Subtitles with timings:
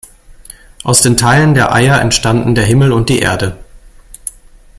[0.83, 3.59] Aus den Teilen der Eier entstanden der Himmel und die Erde.